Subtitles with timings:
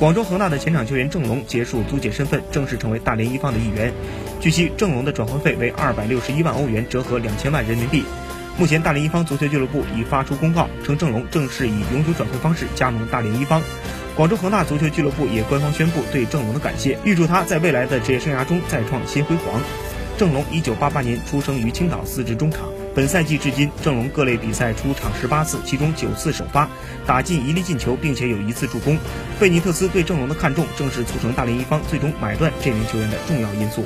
[0.00, 3.92] 广州恒大的前场球员郑龙结束租借身份，正式成为大连一方的一员。
[4.40, 8.02] 据悉，郑龙的转会费为二百六十一万欧元，折合两千万人民币。
[8.56, 13.60] 目前，大连一方足球俱乐部已发出公告，称郑龙正式以永久转会方式加盟大连一方。
[14.16, 19.60] 广州恒大足球俱乐部也官方宣布对郑龙的感谢，预祝他在未来的职业生涯中再创新辉煌。
[20.16, 22.62] 郑龙一九八八年出生于青岛，司职中场。
[22.92, 26.68] 本赛季至今，郑龙各类比赛出场十八次，其中九次首发，
[27.06, 28.98] 打进一粒进球，并且有一次助攻。
[29.38, 33.84] 贝尼特斯对郑龙的看重，正是促成大连一方最终买断这名球员的重要因素。